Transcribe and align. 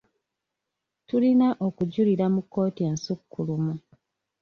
Tulina 1.07 1.47
okujulira 1.67 2.25
mu 2.33 2.41
kkooti 2.43 2.81
ensukkulumu. 2.89 3.73